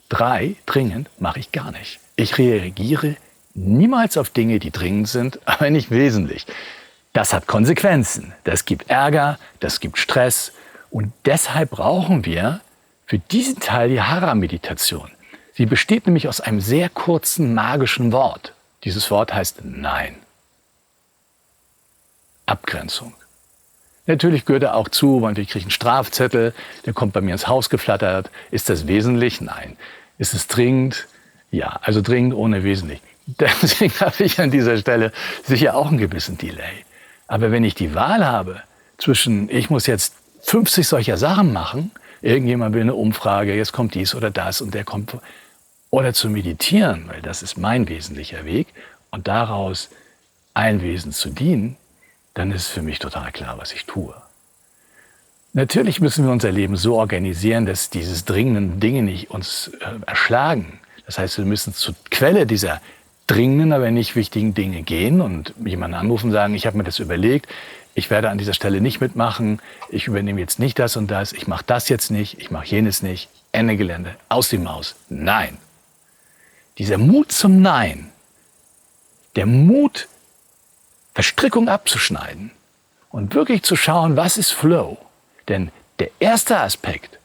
drei 0.09 0.55
dringend 0.65 1.09
mache 1.19 1.37
ich 1.37 1.51
gar 1.51 1.71
nicht. 1.71 1.99
Ich 2.15 2.39
reagiere 2.39 3.17
niemals 3.53 4.17
auf 4.17 4.31
Dinge, 4.31 4.57
die 4.57 4.71
dringend 4.71 5.09
sind, 5.09 5.39
aber 5.45 5.69
nicht 5.69 5.91
wesentlich. 5.91 6.47
Das 7.13 7.33
hat 7.33 7.45
Konsequenzen. 7.45 8.33
Das 8.45 8.65
gibt 8.65 8.89
Ärger, 8.89 9.37
das 9.59 9.79
gibt 9.79 9.99
Stress. 9.99 10.53
Und 10.89 11.13
deshalb 11.25 11.69
brauchen 11.69 12.25
wir 12.25 12.61
für 13.05 13.19
diesen 13.19 13.59
Teil 13.59 13.89
die 13.89 14.01
Hara-Meditation. 14.01 15.11
Sie 15.53 15.67
besteht 15.67 16.07
nämlich 16.07 16.27
aus 16.27 16.41
einem 16.41 16.61
sehr 16.61 16.89
kurzen 16.89 17.53
magischen 17.53 18.11
Wort. 18.11 18.53
Dieses 18.85 19.11
Wort 19.11 19.35
heißt 19.35 19.59
Nein. 19.65 20.15
Abgrenzung. 22.47 23.13
Natürlich 24.07 24.45
gehört 24.45 24.63
er 24.63 24.75
auch 24.75 24.89
zu, 24.89 25.27
ich 25.35 25.49
kriege 25.49 25.63
einen 25.63 25.71
Strafzettel, 25.71 26.53
der 26.85 26.93
kommt 26.93 27.13
bei 27.13 27.21
mir 27.21 27.31
ins 27.31 27.47
Haus 27.47 27.69
geflattert. 27.69 28.29
Ist 28.51 28.69
das 28.69 28.87
wesentlich? 28.87 29.41
Nein. 29.41 29.77
Ist 30.17 30.33
es 30.33 30.47
dringend? 30.47 31.07
Ja, 31.51 31.79
also 31.81 32.01
dringend 32.01 32.33
ohne 32.35 32.63
wesentlich. 32.63 33.01
Deswegen 33.27 33.93
habe 33.99 34.23
ich 34.23 34.39
an 34.39 34.51
dieser 34.51 34.77
Stelle 34.77 35.11
sicher 35.43 35.75
auch 35.75 35.87
einen 35.87 35.97
gewissen 35.97 36.37
Delay. 36.37 36.85
Aber 37.27 37.51
wenn 37.51 37.63
ich 37.63 37.73
die 37.73 37.95
Wahl 37.95 38.25
habe 38.25 38.61
zwischen, 38.97 39.49
ich 39.49 39.69
muss 39.69 39.87
jetzt 39.87 40.13
50 40.43 40.87
solcher 40.87 41.17
Sachen 41.17 41.51
machen, 41.51 41.91
irgendjemand 42.21 42.75
will 42.75 42.81
eine 42.81 42.93
Umfrage, 42.93 43.55
jetzt 43.55 43.71
kommt 43.71 43.95
dies 43.95 44.13
oder 44.13 44.29
das 44.29 44.61
und 44.61 44.75
der 44.75 44.83
kommt, 44.83 45.17
oder 45.89 46.13
zu 46.13 46.29
meditieren, 46.29 47.05
weil 47.07 47.21
das 47.21 47.41
ist 47.41 47.57
mein 47.57 47.87
wesentlicher 47.87 48.45
Weg, 48.45 48.67
und 49.09 49.27
daraus 49.27 49.89
ein 50.53 50.81
Wesen 50.81 51.11
zu 51.11 51.29
dienen, 51.29 51.77
dann 52.35 52.51
ist 52.51 52.67
für 52.67 52.83
mich 52.83 52.99
total 52.99 53.31
klar, 53.31 53.57
was 53.57 53.73
ich 53.73 53.85
tue. 53.85 54.13
Natürlich 55.53 56.01
müssen 56.01 56.25
wir 56.25 56.31
unser 56.31 56.51
Leben 56.51 56.75
so 56.75 56.97
organisieren, 56.97 57.65
dass 57.65 57.89
diese 57.89 58.23
dringenden 58.23 58.79
Dinge 58.79 59.01
nicht 59.01 59.31
uns 59.31 59.71
äh, 59.79 60.05
erschlagen. 60.05 60.79
Das 61.05 61.17
heißt, 61.17 61.37
wir 61.37 61.45
müssen 61.45 61.73
zur 61.73 61.95
Quelle 62.11 62.45
dieser 62.45 62.81
dringenden, 63.25 63.71
aber 63.71 63.89
nicht 63.89 64.15
wichtigen 64.15 64.53
Dinge 64.53 64.83
gehen 64.83 65.21
und 65.21 65.53
jemanden 65.63 65.95
anrufen 65.95 66.27
und 66.27 66.33
sagen, 66.33 66.53
ich 66.55 66.67
habe 66.67 66.77
mir 66.77 66.83
das 66.83 66.99
überlegt, 66.99 67.47
ich 67.95 68.09
werde 68.09 68.29
an 68.29 68.37
dieser 68.37 68.53
Stelle 68.53 68.81
nicht 68.81 68.99
mitmachen, 68.99 69.61
ich 69.89 70.07
übernehme 70.07 70.41
jetzt 70.41 70.59
nicht 70.59 70.77
das 70.77 70.97
und 70.97 71.09
das, 71.09 71.31
ich 71.31 71.47
mache 71.47 71.63
das 71.65 71.87
jetzt 71.87 72.11
nicht, 72.11 72.37
ich 72.39 72.51
mache 72.51 72.67
jenes 72.67 73.01
nicht, 73.01 73.29
Ende 73.53 73.77
Gelände, 73.77 74.15
aus 74.27 74.49
die 74.49 74.57
Maus. 74.57 74.95
Nein. 75.07 75.57
Dieser 76.77 76.97
Mut 76.97 77.31
zum 77.31 77.61
Nein, 77.61 78.11
der 79.37 79.45
Mut, 79.45 80.09
Verstrickung 81.15 81.69
abzuschneiden 81.69 82.51
und 83.09 83.33
wirklich 83.33 83.63
zu 83.63 83.77
schauen, 83.77 84.17
was 84.17 84.37
ist 84.37 84.51
Flow. 84.51 84.97
Denn 85.47 85.71
der 85.99 86.09
erste 86.19 86.59
Aspekt, 86.59 87.19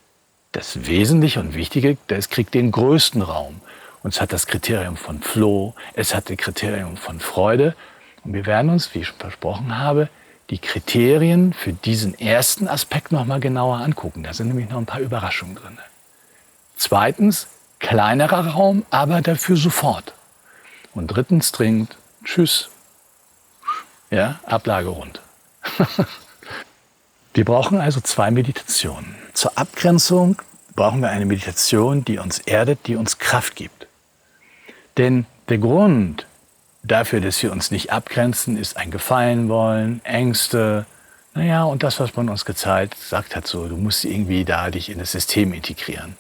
das 0.53 0.87
Wesentliche 0.87 1.41
und 1.41 1.55
Wichtige, 1.55 1.99
das 2.07 2.31
kriegt 2.31 2.55
den 2.55 2.71
größten 2.71 3.21
Raum. 3.21 3.61
Und 4.05 4.15
es 4.15 4.21
hat 4.21 4.33
das 4.33 4.47
Kriterium 4.47 4.97
von 4.97 5.21
Flow, 5.21 5.75
es 5.95 6.15
hat 6.15 6.31
das 6.31 6.37
Kriterium 6.37 6.97
von 6.97 7.19
Freude. 7.19 7.75
Und 8.23 8.33
wir 8.33 8.47
werden 8.47 8.71
uns, 8.71 8.95
wie 8.95 9.01
ich 9.01 9.09
schon 9.09 9.19
versprochen 9.19 9.77
habe, 9.77 10.09
die 10.51 10.59
Kriterien 10.59 11.53
für 11.53 11.73
diesen 11.73 12.17
ersten 12.17 12.69
Aspekt 12.69 13.11
noch 13.11 13.25
mal 13.25 13.41
genauer 13.41 13.79
angucken. 13.79 14.23
Da 14.23 14.33
sind 14.33 14.49
nämlich 14.49 14.71
noch 14.71 14.79
ein 14.79 14.87
paar 14.87 15.01
Überraschungen 15.01 15.57
drin. 15.57 15.79
Zweitens, 16.77 17.49
kleinerer 17.81 18.47
Raum, 18.51 18.87
aber 18.91 19.21
dafür 19.21 19.57
sofort. 19.57 20.15
Und 20.95 21.09
drittens 21.09 21.51
dringend, 21.51 21.97
tschüss. 22.25 22.71
Ja, 24.11 24.41
Ablage 24.45 24.89
rund. 24.89 25.21
wir 27.35 27.45
brauchen 27.45 27.81
also 27.81 28.01
zwei 28.01 28.31
Meditationen. 28.31 29.15
Zur 29.35 29.57
Abgrenzung 29.57 30.41
brauchen 30.75 31.01
wir 31.01 31.11
eine 31.11 31.27
Meditation, 31.27 32.05
die 32.05 32.19
uns 32.19 32.39
erdet, 32.41 32.87
die 32.87 32.97
uns 32.97 33.19
Kraft 33.19 33.55
gibt. 33.57 33.87
Denn 34.97 35.27
der 35.49 35.59
Grund 35.59 36.27
dafür, 36.83 37.21
dass 37.21 37.43
wir 37.43 37.53
uns 37.53 37.71
nicht 37.71 37.93
abgrenzen, 37.93 38.57
ist 38.57 38.77
ein 38.77 38.91
Gefallen 38.91 39.49
wollen, 39.49 40.05
Ängste, 40.05 40.87
naja, 41.35 41.63
und 41.65 41.83
das, 41.83 42.01
was 42.01 42.17
man 42.17 42.29
uns 42.29 42.45
gezeigt 42.45 42.99
sagt 42.99 43.37
hat, 43.37 43.47
so, 43.47 43.69
du 43.69 43.77
musst 43.77 44.05
irgendwie 44.05 44.45
da 44.45 44.71
dich 44.71 44.91
in 44.91 44.99
das 44.99 45.13
System 45.13 45.53
integrieren. 45.53 46.17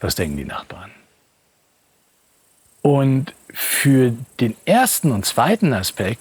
Was 0.00 0.14
denken 0.14 0.36
die 0.36 0.44
Nachbarn? 0.44 0.90
Und 2.80 3.34
für 3.52 4.12
den 4.40 4.56
ersten 4.64 5.12
und 5.12 5.26
zweiten 5.26 5.72
Aspekt 5.74 6.20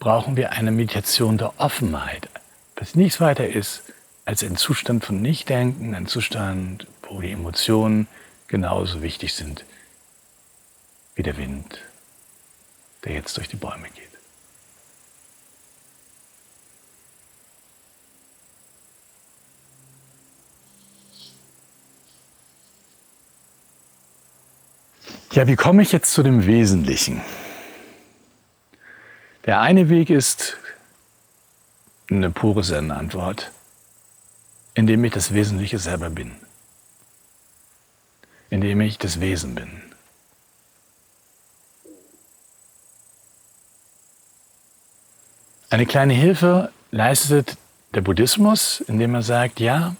brauchen 0.00 0.34
wir 0.34 0.52
eine 0.52 0.72
Meditation 0.72 1.38
der 1.38 1.52
Offenheit, 1.60 2.28
was 2.74 2.96
nichts 2.96 3.20
weiter 3.20 3.46
ist 3.46 3.82
als 4.24 4.42
ein 4.42 4.56
Zustand 4.56 5.04
von 5.04 5.20
Nichtdenken, 5.20 5.94
ein 5.94 6.06
Zustand, 6.06 6.86
wo 7.02 7.20
die 7.20 7.30
Emotionen 7.30 8.08
genauso 8.48 9.02
wichtig 9.02 9.34
sind 9.34 9.64
wie 11.14 11.22
der 11.22 11.36
Wind, 11.36 11.78
der 13.04 13.12
jetzt 13.12 13.36
durch 13.36 13.48
die 13.48 13.56
Bäume 13.56 13.88
geht. 13.94 14.08
Ja, 25.32 25.46
wie 25.46 25.56
komme 25.56 25.82
ich 25.82 25.92
jetzt 25.92 26.12
zu 26.12 26.22
dem 26.22 26.46
Wesentlichen? 26.46 27.20
Der 29.46 29.60
eine 29.60 29.88
Weg 29.88 30.10
ist 30.10 30.56
eine 32.10 32.30
pure 32.30 32.62
Zen-Antwort, 32.62 33.50
indem 34.74 35.04
ich 35.04 35.12
das 35.12 35.32
Wesentliche 35.32 35.78
selber 35.78 36.10
bin, 36.10 36.32
indem 38.50 38.80
ich 38.82 38.98
das 38.98 39.20
Wesen 39.20 39.54
bin. 39.54 39.82
Eine 45.70 45.86
kleine 45.86 46.14
Hilfe 46.14 46.72
leistet 46.90 47.56
der 47.94 48.00
Buddhismus, 48.02 48.80
indem 48.80 49.14
er 49.14 49.22
sagt, 49.22 49.60
ja, 49.60 49.94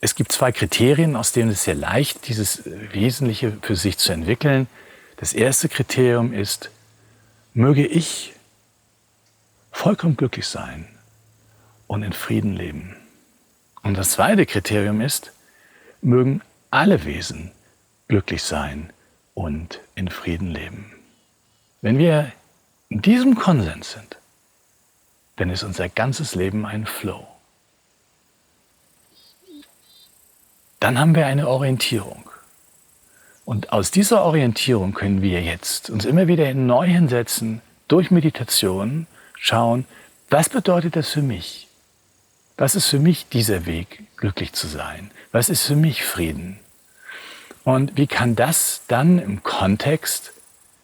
es 0.00 0.14
gibt 0.14 0.30
zwei 0.30 0.52
Kriterien, 0.52 1.16
aus 1.16 1.32
denen 1.32 1.50
es 1.50 1.64
sehr 1.64 1.74
leicht 1.74 2.28
dieses 2.28 2.62
Wesentliche 2.64 3.58
für 3.60 3.74
sich 3.74 3.98
zu 3.98 4.12
entwickeln. 4.12 4.68
Das 5.16 5.32
erste 5.32 5.68
Kriterium 5.68 6.32
ist, 6.32 6.70
möge 7.52 7.84
ich 7.84 8.32
vollkommen 9.78 10.16
glücklich 10.16 10.48
sein 10.48 10.88
und 11.86 12.02
in 12.02 12.12
Frieden 12.12 12.56
leben. 12.56 12.96
Und 13.84 13.96
das 13.96 14.10
zweite 14.10 14.44
Kriterium 14.44 15.00
ist, 15.00 15.30
mögen 16.02 16.42
alle 16.72 17.04
Wesen 17.04 17.52
glücklich 18.08 18.42
sein 18.42 18.92
und 19.34 19.80
in 19.94 20.08
Frieden 20.08 20.48
leben. 20.48 20.92
Wenn 21.80 21.96
wir 21.96 22.32
in 22.88 23.02
diesem 23.02 23.36
Konsens 23.36 23.92
sind, 23.92 24.16
dann 25.36 25.48
ist 25.48 25.62
unser 25.62 25.88
ganzes 25.88 26.34
Leben 26.34 26.66
ein 26.66 26.84
Flow. 26.84 27.28
Dann 30.80 30.98
haben 30.98 31.14
wir 31.14 31.26
eine 31.26 31.46
Orientierung. 31.46 32.28
Und 33.44 33.72
aus 33.72 33.92
dieser 33.92 34.24
Orientierung 34.24 34.92
können 34.92 35.22
wir 35.22 35.40
jetzt 35.40 35.88
uns 35.88 36.04
immer 36.04 36.26
wieder 36.26 36.52
neu 36.52 36.88
hinsetzen, 36.88 37.62
durch 37.86 38.10
Meditation 38.10 39.06
schauen, 39.40 39.86
was 40.30 40.48
bedeutet 40.48 40.96
das 40.96 41.08
für 41.10 41.22
mich? 41.22 41.68
Was 42.56 42.74
ist 42.74 42.86
für 42.86 42.98
mich 42.98 43.28
dieser 43.28 43.66
Weg, 43.66 44.02
glücklich 44.16 44.52
zu 44.52 44.66
sein? 44.66 45.10
Was 45.32 45.48
ist 45.48 45.64
für 45.64 45.76
mich 45.76 46.04
Frieden? 46.04 46.58
Und 47.64 47.96
wie 47.96 48.06
kann 48.06 48.34
das 48.34 48.82
dann 48.88 49.18
im 49.18 49.42
Kontext 49.42 50.32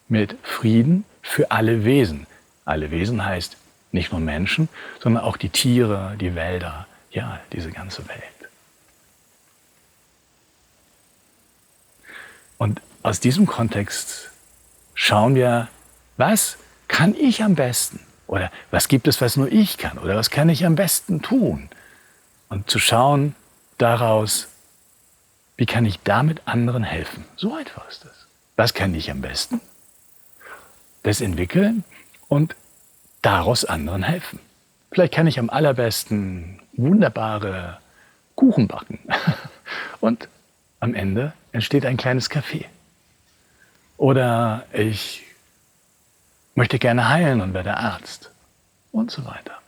mit 0.09 0.37
Frieden 0.43 1.05
für 1.23 1.51
alle 1.51 1.85
Wesen? 1.85 2.27
Alle 2.65 2.91
Wesen 2.91 3.25
heißt 3.25 3.57
nicht 3.93 4.13
nur 4.13 4.21
Menschen, 4.21 4.69
sondern 5.03 5.25
auch 5.25 5.37
die 5.37 5.49
Tiere, 5.49 6.17
die 6.21 6.35
Wälder, 6.35 6.87
ja, 7.11 7.41
diese 7.53 7.71
ganze 7.71 8.07
Welt. 8.09 8.21
Und 12.59 12.81
aus 13.03 13.21
diesem 13.21 13.47
Kontext 13.47 14.31
schauen 14.95 15.35
wir, 15.35 15.69
was 16.17 16.57
kann 16.89 17.15
ich 17.15 17.43
am 17.43 17.55
besten? 17.55 18.01
Oder 18.27 18.51
was 18.71 18.89
gibt 18.89 19.07
es, 19.09 19.21
was 19.21 19.37
nur 19.37 19.51
ich 19.51 19.79
kann? 19.79 19.99
Oder 19.99 20.17
was 20.17 20.31
kann 20.31 20.49
ich 20.49 20.65
am 20.65 20.75
besten 20.75 21.23
tun? 21.23 21.69
Und 22.49 22.71
zu 22.71 22.79
schauen 22.79 23.35
daraus, 23.79 24.49
wie 25.57 25.67
kann 25.67 25.85
ich 25.85 26.01
damit 26.01 26.43
anderen 26.47 26.83
helfen? 26.83 27.25
So 27.37 27.55
einfach 27.55 27.89
ist 27.89 28.05
das. 28.05 28.27
Was 28.57 28.75
kann 28.75 28.95
ich 28.95 29.11
am 29.11 29.21
besten? 29.21 29.61
Das 31.03 31.21
entwickeln 31.21 31.85
und 32.29 32.57
daraus 33.23 33.65
anderen 33.65 34.03
helfen. 34.03 34.39
Vielleicht 34.91 35.15
kann 35.15 35.27
ich 35.27 35.39
am 35.39 35.51
allerbesten 35.51 36.61
wunderbare 36.77 37.79
Kuchen 38.37 38.69
backen. 38.69 38.99
Und 40.01 40.29
am 40.81 40.95
Ende 40.95 41.33
entsteht 41.53 41.87
ein 41.87 41.97
kleines 41.97 42.31
Café. 42.31 42.67
Oder 43.97 44.67
ich 44.73 45.25
möchte 46.55 46.79
gerne 46.79 47.09
heilen 47.09 47.41
und 47.41 47.55
werde 47.55 47.77
Arzt. 47.77 48.31
Und 48.93 49.11
so 49.11 49.25
weiter. 49.25 49.61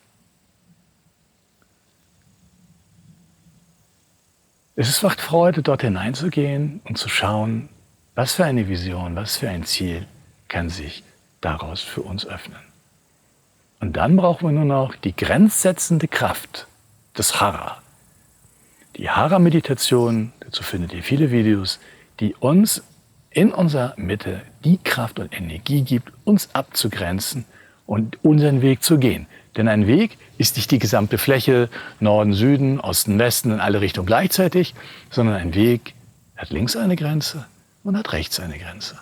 Es 4.77 5.03
macht 5.03 5.21
Freude, 5.21 5.63
dort 5.63 5.83
hineinzugehen 5.83 6.81
und 6.85 6.99
zu 6.99 7.09
schauen, 7.09 7.69
was 8.15 8.35
für 8.35 8.45
eine 8.45 8.69
Vision, 8.69 9.17
was 9.17 9.37
für 9.37 9.49
ein 9.49 9.65
Ziel 9.65 10.07
kann 10.49 10.69
sich 10.69 11.03
daraus 11.41 11.81
für 11.81 12.03
uns 12.03 12.27
öffnen. 12.27 12.61
Und 13.81 13.97
dann 13.97 14.17
brauchen 14.17 14.49
wir 14.49 14.53
nur 14.53 14.65
noch 14.65 14.95
die 14.97 15.17
grenzsetzende 15.17 16.09
Kraft 16.09 16.67
des 17.17 17.41
Hara. 17.41 17.83
Die 18.97 19.11
Hara-Meditation, 19.11 20.33
dazu 20.41 20.63
findet 20.63 20.93
ihr 20.93 21.03
viele 21.03 21.31
Videos, 21.31 21.79
die 22.21 22.35
uns 22.35 22.83
in 23.37 23.53
unserer 23.53 23.93
Mitte 23.99 24.41
die 24.65 24.79
Kraft 24.79 25.19
und 25.19 25.37
Energie 25.37 25.83
gibt, 25.83 26.11
uns 26.25 26.49
abzugrenzen 26.55 27.45
und 27.85 28.25
unseren 28.25 28.63
Weg 28.63 28.83
zu 28.83 28.99
gehen. 28.99 29.27
Denn 29.59 29.69
ein 29.69 29.87
Weg 29.87 30.17
ist 30.39 30.57
nicht 30.57 30.71
die 30.71 30.79
gesamte 30.79 31.19
Fläche, 31.19 31.69
Norden, 32.01 32.33
Süden, 32.33 32.81
Osten, 32.81 33.19
Westen, 33.19 33.53
in 33.53 33.61
alle 33.61 33.83
Richtungen 33.83 34.07
gleichzeitig, 34.07 34.75
sondern 35.11 35.37
ein 35.37 35.55
Weg 35.55 35.95
hat 36.35 36.49
links 36.49 36.77
eine 36.77 36.97
Grenze 36.97 37.45
und 37.85 37.95
hat 37.99 38.15
rechts 38.15 38.41
eine 38.41 38.59
Grenze. 38.59 38.99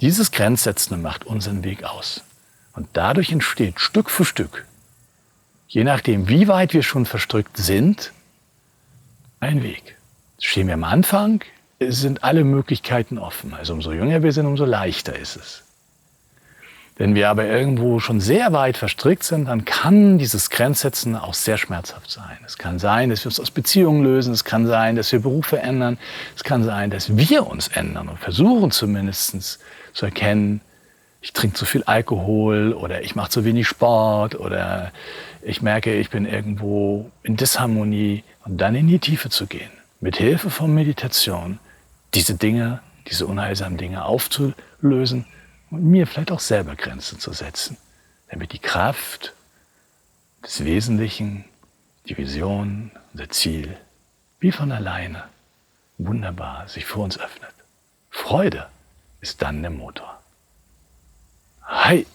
Dieses 0.00 0.32
Grenzsetzende 0.32 1.00
macht 1.00 1.24
unseren 1.24 1.62
Weg 1.62 1.84
aus. 1.84 2.24
Und 2.72 2.88
dadurch 2.94 3.30
entsteht 3.30 3.78
Stück 3.78 4.10
für 4.10 4.24
Stück, 4.24 4.66
je 5.68 5.84
nachdem, 5.84 6.28
wie 6.28 6.48
weit 6.48 6.74
wir 6.74 6.82
schon 6.82 7.06
verstrickt 7.06 7.56
sind, 7.56 8.12
ein 9.38 9.62
Weg. 9.62 9.96
Stehen 10.40 10.66
wir 10.66 10.74
am 10.74 10.84
Anfang, 10.84 11.44
sind 11.88 12.22
alle 12.24 12.44
Möglichkeiten 12.44 13.18
offen. 13.18 13.54
Also 13.54 13.72
umso 13.72 13.92
jünger 13.92 14.22
wir 14.22 14.32
sind, 14.32 14.46
umso 14.46 14.64
leichter 14.64 15.18
ist 15.18 15.36
es. 15.36 15.62
Wenn 16.96 17.14
wir 17.14 17.30
aber 17.30 17.46
irgendwo 17.46 17.98
schon 17.98 18.20
sehr 18.20 18.52
weit 18.52 18.76
verstrickt 18.76 19.24
sind, 19.24 19.46
dann 19.46 19.64
kann 19.64 20.18
dieses 20.18 20.50
Grenzsetzen 20.50 21.16
auch 21.16 21.32
sehr 21.32 21.56
schmerzhaft 21.56 22.10
sein. 22.10 22.36
Es 22.44 22.58
kann 22.58 22.78
sein, 22.78 23.08
dass 23.08 23.24
wir 23.24 23.30
uns 23.30 23.40
aus 23.40 23.50
Beziehungen 23.50 24.04
lösen. 24.04 24.34
Es 24.34 24.44
kann 24.44 24.66
sein, 24.66 24.96
dass 24.96 25.10
wir 25.10 25.20
Berufe 25.20 25.60
ändern. 25.60 25.96
Es 26.36 26.44
kann 26.44 26.62
sein, 26.62 26.90
dass 26.90 27.16
wir 27.16 27.46
uns 27.46 27.68
ändern 27.68 28.10
und 28.10 28.18
versuchen 28.18 28.70
zumindest 28.70 29.60
zu 29.94 30.04
erkennen, 30.04 30.60
ich 31.22 31.32
trinke 31.32 31.56
zu 31.56 31.64
viel 31.64 31.82
Alkohol 31.84 32.74
oder 32.74 33.02
ich 33.02 33.14
mache 33.14 33.30
zu 33.30 33.44
wenig 33.44 33.66
Sport 33.66 34.38
oder 34.38 34.90
ich 35.42 35.62
merke, 35.62 35.94
ich 35.94 36.10
bin 36.10 36.26
irgendwo 36.26 37.10
in 37.22 37.36
Disharmonie 37.36 38.24
und 38.44 38.58
dann 38.58 38.74
in 38.74 38.88
die 38.88 38.98
Tiefe 38.98 39.30
zu 39.30 39.46
gehen. 39.46 39.70
Mit 40.00 40.16
Hilfe 40.16 40.50
von 40.50 40.74
Meditation 40.74 41.58
diese 42.14 42.34
Dinge, 42.34 42.80
diese 43.06 43.26
unheilsamen 43.26 43.78
Dinge 43.78 44.04
aufzulösen 44.04 45.26
und 45.70 45.84
mir 45.84 46.06
vielleicht 46.06 46.32
auch 46.32 46.40
selber 46.40 46.76
Grenzen 46.76 47.18
zu 47.18 47.32
setzen, 47.32 47.76
damit 48.28 48.52
die 48.52 48.58
Kraft 48.58 49.34
des 50.42 50.64
Wesentlichen, 50.64 51.44
die 52.06 52.16
Vision, 52.16 52.90
unser 53.12 53.28
Ziel, 53.30 53.76
wie 54.40 54.52
von 54.52 54.72
alleine 54.72 55.24
wunderbar 55.98 56.68
sich 56.68 56.84
vor 56.84 57.04
uns 57.04 57.18
öffnet. 57.18 57.52
Freude 58.10 58.66
ist 59.20 59.42
dann 59.42 59.62
der 59.62 59.70
Motor. 59.70 60.20
Hi! 61.62 62.06